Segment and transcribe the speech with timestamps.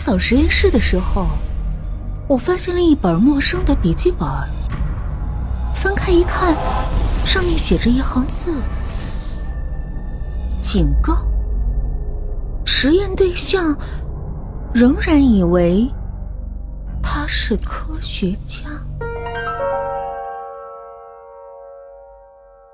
[0.00, 1.26] 扫实验室的时候
[2.26, 4.26] 我发现了一本陌生的笔记本。
[5.74, 6.56] 翻开一看
[7.26, 8.54] 上面写着一行字
[10.62, 11.18] 警告。
[12.64, 13.76] 实验对象
[14.72, 15.86] 仍然以为
[17.02, 18.70] 他是科学家。